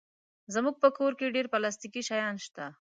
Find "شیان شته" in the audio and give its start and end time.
2.09-2.65